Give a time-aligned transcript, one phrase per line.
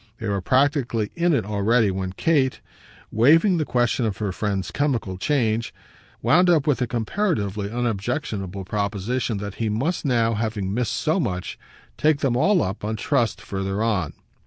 [0.17, 2.59] They were practically in it already when Kate,
[3.11, 5.75] waiving the question of her friend's chemical change,
[6.23, 11.59] wound up with the comparatively unobjectionable proposition that he must now, having missed so much,
[11.99, 14.13] take them all up, on trust, further on.